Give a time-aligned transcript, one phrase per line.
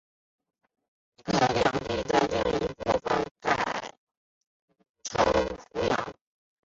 [1.23, 1.39] 其领
[1.89, 3.93] 地的另一部分改
[5.03, 5.23] 称
[5.69, 6.13] 湖阳。